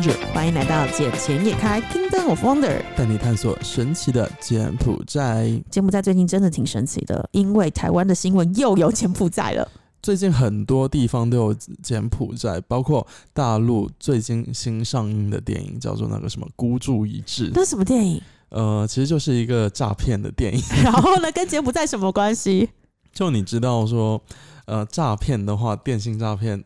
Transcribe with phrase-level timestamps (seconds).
[0.00, 2.80] 者，欢迎来到《捡钱夜开 Kingdom of Wonder》。
[2.96, 5.60] 带你探索神奇的柬埔寨。
[5.70, 9.68] 柬埔寨最近真的挺神奇的，因为台湾的新闻又有柬埔寨了。
[10.00, 18.22] 最近很多地方都有柬埔寨，包括大陆最近新上映的电影叫做那个什么《孤注一掷》，那什么电影？
[18.50, 20.62] 呃，其实就是一个诈骗的电影。
[20.82, 22.68] 然后呢，跟柬埔寨什么关系？
[23.12, 24.22] 就你知道说，
[24.66, 26.62] 呃，诈骗的话，电信诈骗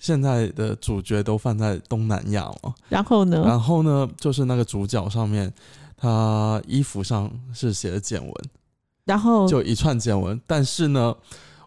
[0.00, 2.74] 现在的主角都放在东南亚嘛。
[2.88, 3.44] 然后呢？
[3.46, 5.52] 然后呢，就是那个主角上面，
[5.96, 8.34] 他衣服上是写的简文，
[9.04, 10.40] 然后就一串简文。
[10.46, 11.14] 但是呢，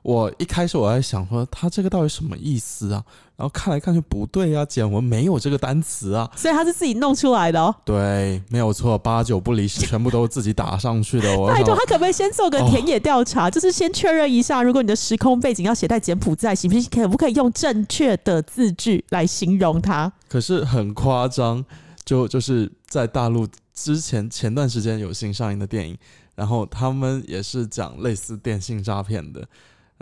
[0.03, 3.03] 我一开始我在想说，他这个到底什么意思啊？
[3.35, 6.30] 然后看来看去不对啊，简文没有这个单词啊。
[6.35, 7.73] 所以他是自己弄出来的哦。
[7.84, 11.39] 对，没有错，八九不离十，全部都是自己打上去的。
[11.39, 16.89] 我拜托，他可不可以先做个田野调查，就是先确认一下，如果你的时空背景要写在柬埔寨，行不行？
[16.91, 20.11] 可不可以用正确的字句来形容它？
[20.28, 21.63] 可是很夸张，
[22.03, 25.97] 就就是在大陆之前前段时间有新上映的电影，
[26.35, 29.47] 然后他们也是讲类似电信诈骗的，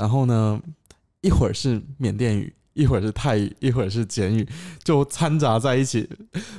[0.02, 0.60] 然后呢，
[1.22, 2.52] 一会儿是缅甸语。
[2.74, 4.48] 一会儿是泰语，一会儿是简语，
[4.82, 6.08] 就掺杂在一起。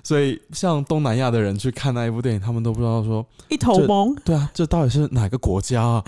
[0.05, 4.15] 所以，像东南亚的人去看那一部电影，他们都不知道说，一头懵。
[4.23, 6.05] 对啊，这到底是哪个国家啊？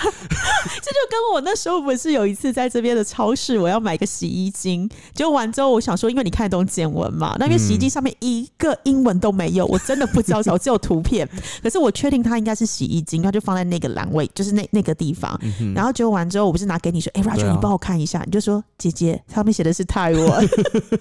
[0.82, 11.28] 这就跟我那时候不是有一次在这边的超市，我要买个洗衣精，结果完之后，我想说，因为你看得懂简文嘛，那边洗衣机上面一个英文都没有，我真的不知道，我只有图片。
[11.62, 15.38] 可是我确定它应该是洗衣精，它就放在那个栏位，就是那那个地方。
[15.74, 20.48] 然后结果完之后，我不是拿给你说，哎，Roger，你帮我看一下，你就说，姐姐，上面写的是泰文，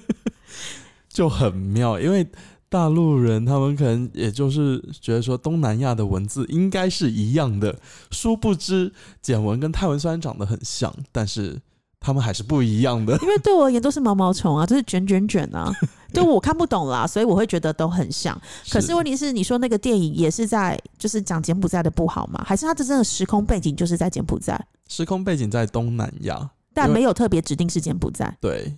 [1.10, 2.28] 就很妙，因为
[2.74, 7.78] 大陆人他们可能也就是觉得说东南亚的文字应该是一样的，
[8.10, 11.62] 殊不知简文跟泰文虽然长得很像，但是
[12.00, 13.16] 他们还是不一样的。
[13.22, 15.72] 因为对我而言都是毛毛虫啊， 就是卷卷卷啊，
[16.12, 18.36] 对我看不懂啦，所以我会觉得都很像。
[18.72, 22.44] 可是问题是，你说那个电影也是在就是讲柬埔寨的不好吗？
[22.44, 24.60] 还是它的真的时空背景就是在柬埔寨？
[24.90, 26.50] 时空背景在东南亚。
[26.76, 28.76] 但没有特别指定是柬埔寨，对，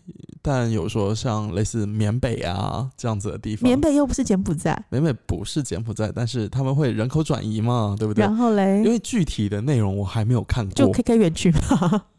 [0.48, 8.24] 但有说像类似缅北啊这样子的地方，缅北又不是柬埔寨，缅北不是柬埔寨，但是他们会人口转移嘛，对不对？
[8.24, 12.04] 然后嘞，因为具体的内容我还没有看过，就 K K 园区吗？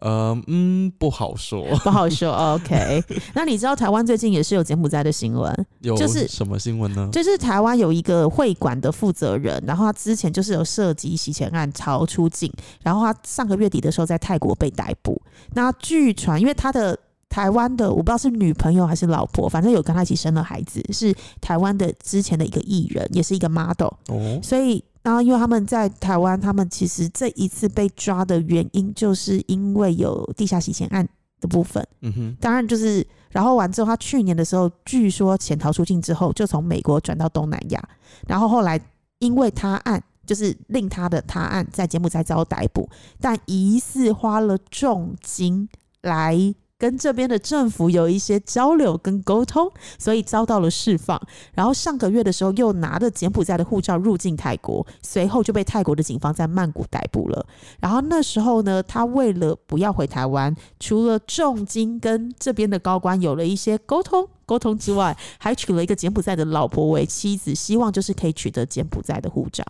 [0.00, 2.32] 呃嗯，不好说， 不好说。
[2.32, 3.04] OK，
[3.34, 7.06] 那你知道台湾最近也是有柬埔寨的新闻，有就是什么新闻呢？
[7.12, 12.50] 就是台湾有一个会馆的负责人，然后他之前就是有涉及洗钱案逃出境，
[12.82, 15.20] 然后他上个月底的时候在泰国被逮捕。
[15.52, 16.98] 那据传，因为他的
[17.30, 24.84] 台湾的我不知道是女朋友还是老婆，反正有跟他一起生了孩子，是台湾的之前的一个艺人，也是一个 model，哦，所以。
[25.02, 31.08] 然后，因为他们在台湾，他们其实这一次被抓的原因，就是因为有地下洗钱案
[31.40, 31.82] 的部分。
[32.02, 37.82] 嗯哼，当然就是，然后完之后，他去年的时候，据说潜逃出境之后，就从美国转到东南亚，
[38.28, 38.78] 然后后来
[39.20, 42.86] 因为他案，就是令他的他案在柬埔寨遭逮捕，
[43.18, 45.66] 但疑似花了重金
[46.02, 46.54] 来。
[46.80, 51.20] 跟这边的政府有一些交流跟沟通，所以遭到了释放。
[51.52, 57.46] 然后上个月的时候，又拿着柬埔寨的护照入境泰国，随后就被泰国的警方在曼谷逮捕了。
[57.78, 69.62] 然后那时候呢，他为了不要回台湾，除了重金跟这边的高官有了一些沟通沟通之外，还娶了一个柬埔寨的老婆为妻子，希望就是可以取得柬埔寨的护照。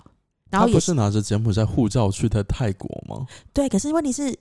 [0.48, 3.26] 然后不是拿着柬埔寨护照去的泰国吗？
[3.52, 4.38] 对，可是问题是。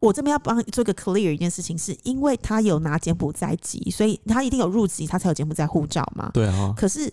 [0.00, 6.30] 我这边要帮你做一个 clear 一件事情，是因为他有拿柬埔寨籍，所以他一定有入籍，他才有柬埔寨护照嘛。
[6.32, 7.12] 对啊，可是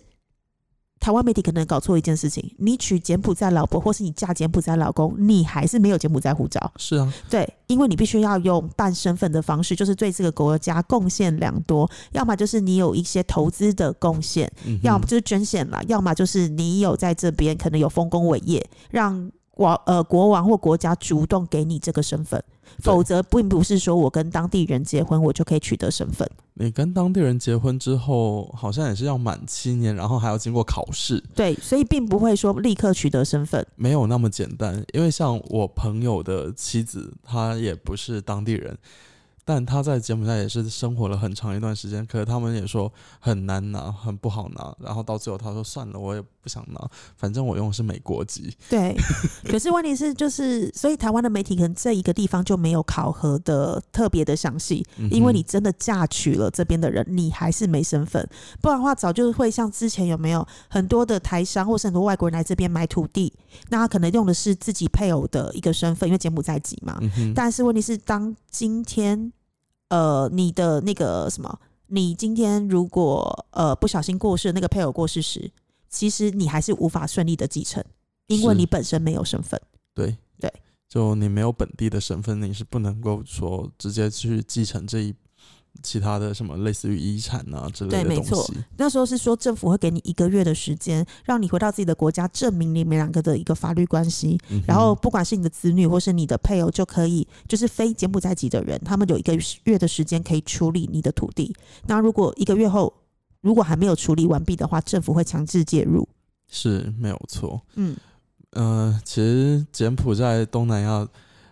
[0.98, 6.72] 台湾媒体可能搞错一件事情：你娶柬埔寨老婆，或是你嫁柬埔寨老公，你还是没有柬埔寨护照。
[6.76, 22.42] 是啊，对，因为你必须要用办身份的方式，就是对这个国家贡献良多，要么就是你有一些投资的贡献，嗯要么就是捐献了，要么就是你有在这边可能有丰功伟业，让王呃国王或国家主动给你这个身份。
[22.80, 26.28] 否则，并不是说我跟当地人结婚，我就可以取得身份。
[26.52, 33.66] 你跟当地人结婚之后，好像也是要满七年，然后还要经过考试，对，所以并不会说立刻取得身份。
[33.74, 34.84] 没有那么简单。
[34.92, 38.76] 因为像我朋友的妻子，她也不是当地人，
[39.46, 42.04] 但她在柬埔寨也是生活了很长一段时间。
[42.04, 44.76] 可是他们也说很难拿，很不好拿。
[44.78, 48.56] 然后到最后，他说算了，我也不想拿，反正我用的是美国籍。
[48.70, 48.96] 对，
[49.44, 58.26] 可是问题是，就是所以台湾的媒体可能这一个地方就没有考核的特别的详细，因为你真的嫁娶了这边的人，你还是没身份，
[58.62, 63.30] 不然的话早就会像之前有没有很多的台商或是很多外国人来这边买土地，
[63.68, 66.98] 那他可能用的是自己配偶的一个身份，因为柬埔寨籍嘛。
[67.18, 69.30] 嗯，但是问题是，当今天
[69.88, 71.58] 呃你的那个什么
[71.88, 75.50] 你今天如果呃不小心过世，那个配偶过世时，
[75.88, 77.84] 其实你还是无法顺利的继承，
[78.26, 79.60] 因为你本身没有身份。
[79.94, 80.52] 对对，
[80.88, 85.14] 就你没有本地的身份，你是不能够说直接去继承这一
[85.82, 88.54] 其他的什么类似于遗产啊之类的东对没错西。
[88.76, 94.38] 那时候是说政府会给你一个月的时间，让你回到自己的国家，证明你们两个的一个法律关系。
[94.50, 101.54] 嗯然后不管是你的子女或是你的配偶，就可以就是非柬埔寨籍的人，他们有一个月的时间可以处理你的土地。
[101.86, 102.92] 那如果一个月后
[103.40, 106.08] 如果还没有处理完毕的话，政府会强制介入。
[106.50, 107.60] 是没有错。
[107.74, 107.96] 嗯，
[108.52, 111.06] 呃，其实柬埔寨东南亚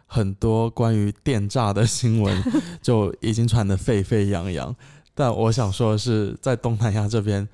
[0.06, 2.42] 很多关于电诈的新闻
[2.80, 4.74] 就已经传得沸沸扬扬，
[5.14, 7.46] 但我想说的是，在东南亚这边，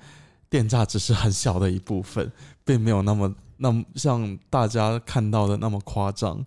[0.49, 2.31] 电诈只是很小的一部分，
[2.63, 6.43] 并没有那么那么像大家看到的那么夸张。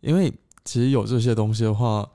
[0.00, 0.32] 因为
[0.64, 2.06] 其实有这些东西的话，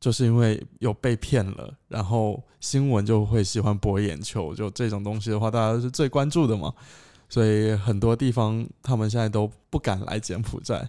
[0.00, 6.74] 就是因为有被骗了，然后新闻就会喜欢博眼球，就这种东西的话，大家是最关注的嘛。
[7.28, 10.88] 所以很多地方他们现在都不敢来柬埔寨。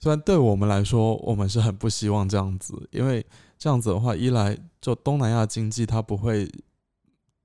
[0.00, 3.24] 虽然对我们来说，我们是很不希望这样子，因为
[3.58, 6.50] 这样子的话，一来就东南亚经济它不会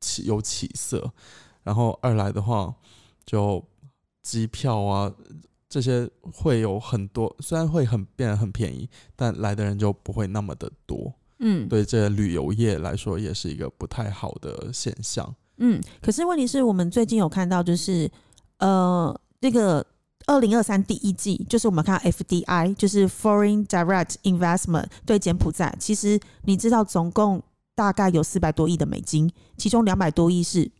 [0.01, 1.11] 起有起色，
[1.63, 2.73] 然后二来的话，
[3.25, 3.63] 就
[4.23, 5.13] 机票啊
[5.69, 11.13] 这些会有很多，虽然会很变得很便宜，但来的人就不会那么的多。
[11.39, 15.35] 嗯，对这旅游业来说，也是一个不太好的现象。
[15.57, 18.09] 嗯，可是问题是我们最近有看到，就是
[18.59, 19.85] 呃，那个
[20.25, 27.43] 二零二三第一季，就是我们看到 FDI，就是 Foreign Direct Investment 对柬埔寨，其实你知道总共
[27.75, 30.71] 大概有四百多亿的美金，其中两百多亿是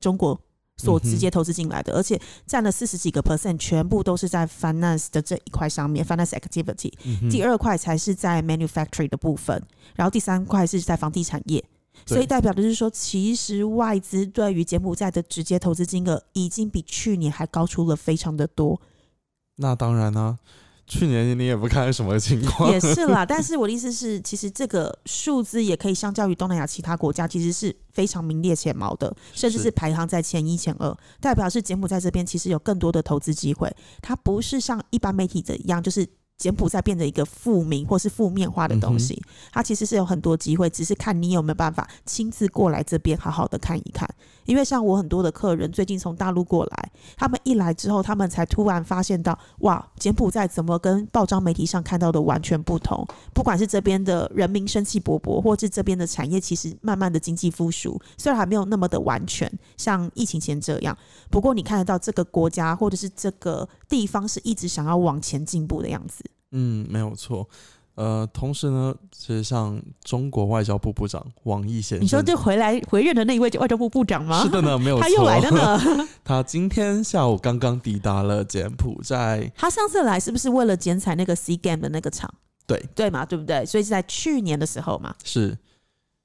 [0.00, 0.40] 中国。
[0.76, 6.92] 所直接投资进来的，而且占了四十几个 percent，全部都是在 finance 的这一块上面，finance activity。
[7.04, 9.62] 嗯第二块才是在 manufacturing 的部分，
[9.94, 11.64] 然后第三块是在房地产业。
[12.06, 18.80] 所以代表的是说，其实外资对于柬埔寨的直接投资金额已经比去年还高出了非常的多，
[19.56, 20.36] 那当然啦、
[20.86, 23.24] 去年你也不看是什么情况，也是啦。
[23.26, 30.96] 但是我的意思是，其实这个数字也可以相较于东南亚其他国家，其实是非常名列前茅的，甚至是是排行在前一、前二。
[31.20, 36.06] 代表是柬埔寨这边其实有更多的投资机会，它不是像一般媒体的一样，就是。
[36.36, 39.22] 柬埔寨变成一个负名或是负面化的东西，
[39.52, 44.06] 它其实是有很多机会，只是看你有没有办法亲自过来这边好好的看一看。
[44.44, 53.06] 因为像我很多的客人最近从大陆过来，他们一来之后，他们才突然发现到，哇，柬埔寨怎么跟报章媒体上看到的完全不同？
[53.32, 60.96] 不管是这边的人民生气勃勃，或是这边的产业其实慢慢的经济复苏，虽然还没有那么的完全像疫情前这样，
[61.30, 66.24] 不过你看得到这个国家或者是这个地方是一直想要往前进步的样子。
[66.56, 67.48] 嗯，没有错。
[67.96, 74.42] 呃，同时呢，其实像中国外交部部长王毅先生，你说就回来回任的那一位外交部部长吗？
[74.42, 76.08] 是的呢，没有错，他又来了呢。
[76.24, 82.28] 他今天下午刚刚抵达了柬埔寨，他上次来是不是为了剪彩那个 C Game 的那个场？
[82.66, 83.64] 对对嘛，对不对？
[83.64, 85.14] 所以是在去年的时候嘛。
[85.22, 85.56] 是，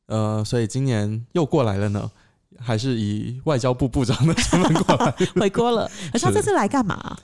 [0.08, 2.10] 呃，所以今年又过来了呢，
[2.58, 5.14] 还是以外交部部长的身份过来。
[5.40, 5.88] 回国了。
[6.12, 7.16] 可 是他是这次来干嘛、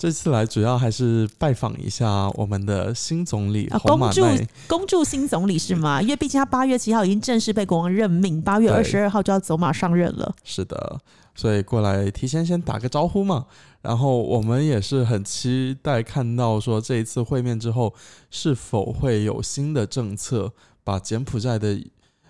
[0.00, 4.24] 这次来主要还是拜访一下我们的新总理啊恭祝。
[4.66, 6.00] 恭祝新总理是吗？
[6.00, 10.34] 因为毕竟他八月七号已经正式被国王任命，八月对二十二号就要走马上任了。
[10.42, 10.98] 是的，
[11.34, 13.44] 所以过来提前先打个招呼嘛。
[13.82, 17.92] 然后我们也是很期待看到说这一次会面之后，
[18.30, 20.50] 是否会有新的政策，
[20.82, 21.78] 把柬埔寨的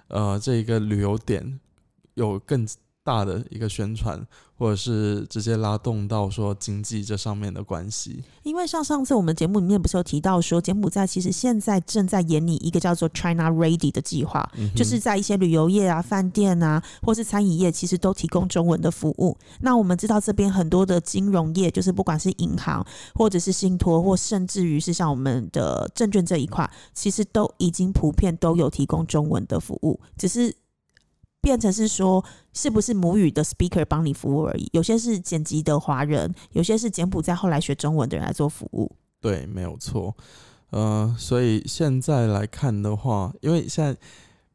[0.09, 1.61] 呃这个旅游点
[2.15, 2.67] 有更
[3.03, 4.27] 大的一个宣传，
[4.57, 8.23] 或者是直接拉动到说经济这上面的关系。
[8.43, 19.37] 因为像上次我们节目里面不是有提到说，柬埔寨其实现在正在演拟一个叫做 China Ready 的计划，嗯就是在一些旅游业啊、饭店啊，或是餐饮业，其实都提供中文的服务。
[19.61, 30.55] 那我们知道这边很多的金融业，就是不管是银行或者是信托，或甚至于是像我们的证券这一块，其实都已经普遍都有提供中文的服务，只是。
[31.41, 34.69] 变成是说，是不是母语的 speaker 帮你服务而已？
[34.73, 38.91] 有些是剪辑的华人，有些是柬埔寨后来学中文的人来做服务。
[39.21, 40.15] 对，没有错。
[40.73, 43.97] 嗯，所以现在来看的话，因为现在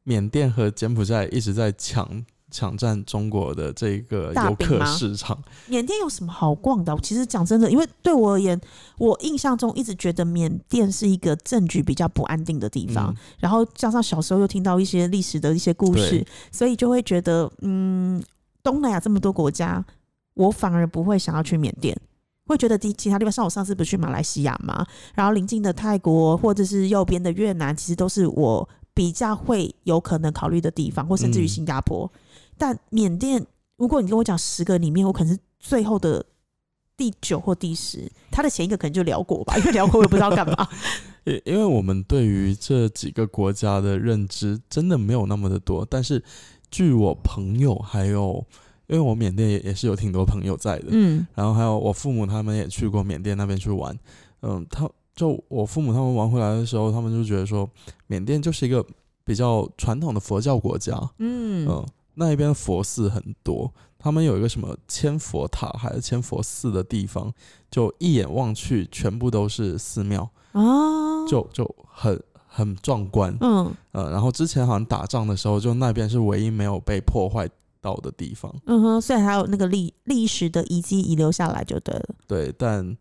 [0.03, 2.23] 缅甸和柬埔寨一直在抢
[2.55, 5.37] 抢占中国的这个游客市场。
[5.67, 6.97] 缅甸有什么好逛的？
[7.01, 8.59] 其实讲真的，因为对我而言，
[8.97, 18.23] 我印象中一直觉得缅甸是一个政局比较不安定的地方，嗯然后加上小时候又听到一些历史的一些故事，所以就会觉得，嗯，
[18.63, 19.83] 东南亚这么多国家，
[20.35, 21.95] 我反而不会想要去缅甸。
[22.47, 24.85] 会觉得第其他地方，像我上次不是去马来西亚嘛，
[25.15, 32.09] 然后邻近的泰国或者是右边的越南，其实都是我比较会有可能考虑的地方，或甚至于嗯新加坡。
[32.57, 33.45] 但缅甸，
[33.77, 36.25] 如果你跟我讲十个里面，我可能是最后的
[36.95, 40.67] 第九或第十，他的前一个可能就辽国吧，因为辽国我也不知道干嘛。
[41.25, 46.23] 因因为我们对于这几个国家的认知真的没有那么的多，但是
[46.69, 48.45] 据我朋友还有，
[48.87, 51.25] 因为我缅甸也也是有挺多朋友在的，嗯。
[51.33, 53.97] 然后还有我父母他们也去过缅甸那边去玩，
[54.41, 57.67] 嗯，他就我父母他们玩回来的时候，他们就觉得说
[58.05, 58.85] 缅甸就是一个
[59.23, 61.67] 比较传统的佛教国家，嗯。
[61.67, 61.85] 嗯，
[62.15, 67.31] 那一边佛寺很多，他们有一个什么千佛塔还是千佛寺的地方，
[67.69, 73.71] 就一眼望去全部都是寺庙，啊，就就很很壮观，嗯。
[73.91, 77.49] 呃，然后之前好像打仗的时候，就那边是唯一没有被破坏
[77.81, 82.15] 到的地方，嗯哼，所以还有那个历历史的遗迹遗留下来就对了。
[82.27, 82.97] 对，但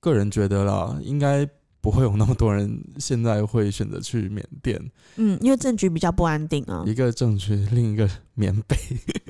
[0.00, 1.48] 个人觉得啦，应该
[1.80, 4.80] 不会有那么多人现在会选择去缅甸，
[5.16, 6.82] 嗯，因为政局比较不安定啊。
[6.86, 8.76] 一个政局，另一个缅北，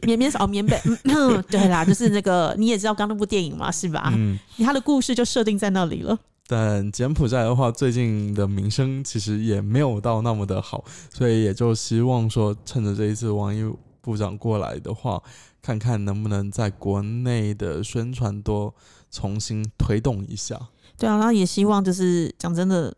[0.02, 4.12] 缅缅哦，缅北，嗯，对啦，就是那个你也知道刚那部电影嘛，是吧？
[4.16, 4.38] 嗯。
[4.58, 6.18] 他的故事就设定在那里了。
[6.46, 15.22] 但柬埔寨的话，最近的名声其实也没有到那么的好，所以也就希望说，趁着这一次王毅部长过来的话，
[15.68, 18.74] 看看能不能在国内的宣传多
[19.10, 20.58] 重新推动一下。
[20.96, 22.96] 对啊，然后也希望就是讲真的，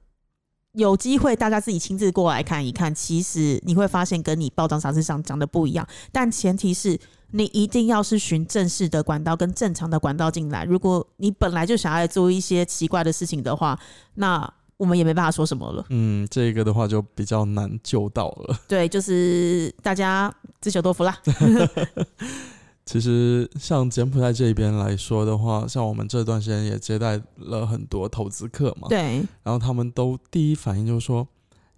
[0.75, 5.85] 有机会大家自己亲自过来看一看，其实你会发现跟你报章杂志上讲的不一样。
[6.13, 6.97] 但前提是
[7.33, 10.63] 你一定要是循正式的管道跟正常的管道进来。
[10.63, 13.77] 如果你本来就想要做一些奇怪的事情的话，
[14.15, 15.85] 那我们也没办法说什么了。
[15.91, 18.57] 嗯，这个的话就比较难救到了。
[18.69, 21.19] 对，就是大家自求多福啦。
[22.91, 31.29] 其实像柬埔寨这边来说的话，像我们这段时间也接待了很多投资客嘛，对，然后他们都第一反应就是说，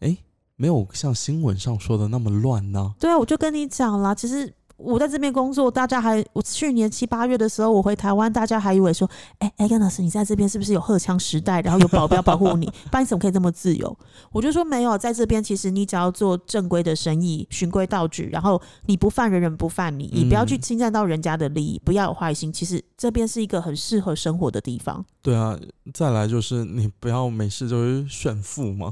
[0.00, 0.16] 哎，
[0.56, 4.50] 没有像新闻上说的那么乱呢、对啊，我就跟你讲啦，其实
[4.82, 9.08] 我在这边工作，大家还我去年七八月的时候，我回台湾，大家还以为说，
[9.38, 13.96] 哎、哎，甘老师，你在这边是不是有荷枪实弹，然后有保镖保护你，不然你怎么可以这么自由？
[14.32, 22.52] 我就说没有，在这边其实你只要做正规的生意，循规蹈矩，然后你不犯人人不犯你，你不要去嗯侵占到人家的利益，不要有坏心。
[22.52, 25.04] 其实这边是一个很适合生活的地方。
[25.22, 25.58] 对啊，
[25.94, 28.90] 再来就是你不要没事就是炫富嘛，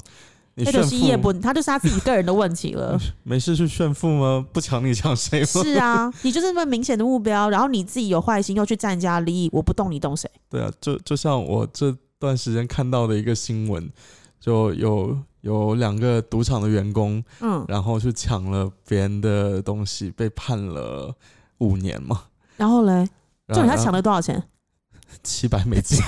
[0.60, 2.98] 你那就是叶不，他就是他自己个人的问题了。
[3.24, 4.46] 没事去炫富吗？
[4.52, 5.46] 不抢你抢谁吗？
[5.46, 10.30] 是啊，你就是那么明显的目标，然后你自己有坏心又去占人家利益，我不动你动谁？
[10.50, 13.90] 对啊，就就像我这段时间看到的一个新闻，
[14.38, 21.14] 就有有两个赌场的员工，嗯，然后去抢了别人的东西，被判了
[21.58, 22.24] 五年嘛。
[22.56, 23.08] 然后嘞，
[23.48, 24.42] 重点他抢了了多少钱？
[25.22, 25.98] 七百美金，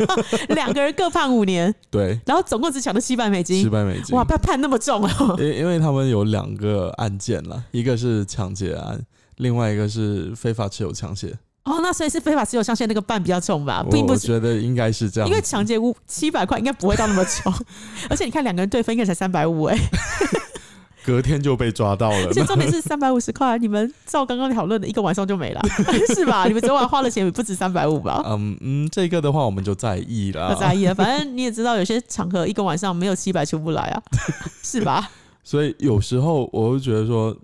[0.54, 3.68] 两个人各判五年，对，然后总共只抢了七百美金七。
[3.68, 4.16] 百美金。
[4.16, 5.36] 哇，不要判那么重哦！
[5.40, 9.00] 因因为他们有两个案件啦，一个是抢劫案，
[9.36, 11.32] 另外一个是非法持有枪械。
[11.64, 14.12] 哦，那所以是非法持有枪械那个判比较重吧，我并不。
[14.12, 17.52] 我觉得应该是这样，因为抢劫五七百块应该不会到那么重，
[18.10, 19.78] 而且你看两个人对分应该才三百五哎，
[21.04, 22.32] 隔天就被抓到了而。
[22.32, 25.60] 且重点是三百五十块，你们照刚刚讨论的一个晚上就没了，
[26.14, 26.46] 是吧？
[26.46, 28.22] 你们昨晚花了钱也不止三百五吧？
[28.26, 34.02] 嗯嗯，这个的话我们就在意了，不在意了，反正你也知道，有些场合一个晚上没有七百出不来啊，
[34.62, 35.10] 是吧？
[35.44, 37.36] 所以有时候我会觉得说，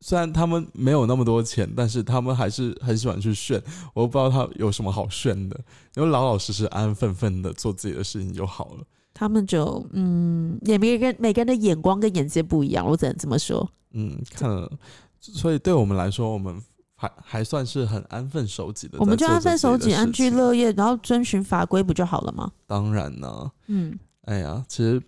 [0.00, 3.62] 虽然他们没有那么多钱，但是他们还是很喜欢去炫。
[3.92, 5.58] 我不知道他有什么好炫的，
[5.96, 8.84] 因为老老实实、安安分分的做自己的事情就好了。
[9.18, 13.66] 他们就嗯，也每个人每个人的眼光跟眼界不一样，我只能这么说。
[13.92, 14.70] 嗯，看了，
[15.18, 16.62] 所以对我们来说，我们
[16.94, 18.98] 还还算是很安分守己的。
[18.98, 20.48] 我们就安分守己、安居乐。
[20.48, 22.52] 乐业，然后遵循法规不就好了吗？
[22.66, 25.02] 当然呢，嗯，哎呀，其实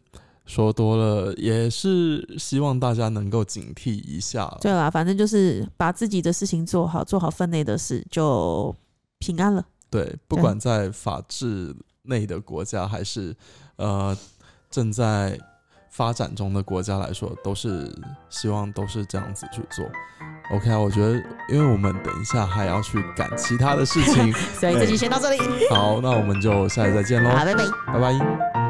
[0.46, 4.56] 说多了也是希望大家能够警惕一下。
[4.62, 8.74] 对啦，反正就是把自己的事情做好，做好分内的事，就
[9.18, 9.62] 平安了。
[9.90, 11.74] 对，不管在法治
[12.08, 13.36] 内的国家，还是
[13.76, 14.16] 呃
[14.70, 15.38] 正在
[15.90, 17.94] 发展中的国家来说，都是
[18.28, 19.84] 希望都是这样子去做。
[20.50, 21.12] OK 啊，我觉得，
[21.50, 24.32] 因为我们等一下还要去赶其他的事情。
[24.58, 25.38] 所以这期先到这里，
[25.70, 27.64] 好，那我们就下期再见喽，好，拜拜。
[27.86, 28.67] 拜拜。